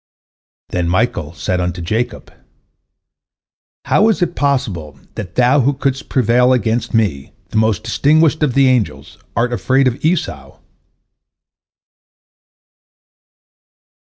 Then 0.69 0.89
Michael 0.89 1.31
said 1.35 1.59
unto 1.61 1.79
Jacob, 1.79 2.33
"How 3.85 4.09
is 4.09 4.23
it 4.23 4.35
possible 4.35 4.99
that 5.13 5.35
thou 5.35 5.61
who 5.61 5.75
couldst 5.75 6.09
prevail 6.09 6.53
against 6.53 6.91
me, 6.95 7.33
the 7.49 7.57
most 7.57 7.83
distinguished 7.83 8.41
of 8.41 8.55
the 8.55 8.67
angels, 8.67 9.19
art 9.35 9.53
afraid 9.53 9.87
of 9.87 10.03
Esau?" 10.03 10.57